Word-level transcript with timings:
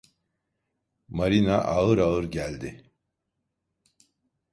Marina 1.09 1.57
ağır 1.57 1.97
ağır 1.97 2.23
geldi. 2.23 2.91